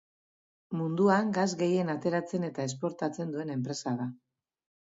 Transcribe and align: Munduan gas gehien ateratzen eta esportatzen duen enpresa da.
Munduan 0.77 1.29
gas 1.35 1.53
gehien 1.59 1.93
ateratzen 1.95 2.49
eta 2.49 2.65
esportatzen 2.71 3.37
duen 3.37 3.55
enpresa 3.59 3.95
da. 4.01 4.13